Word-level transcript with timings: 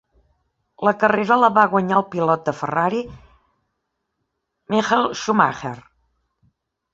La 0.87 0.93
carrera 1.01 1.35
la 1.41 1.49
va 1.57 1.65
guanyar 1.73 1.99
el 2.01 2.07
pilot 2.15 2.47
de 2.47 2.53
Ferrari 2.61 3.03
Michael 4.77 5.07
Schumacher. 5.21 5.77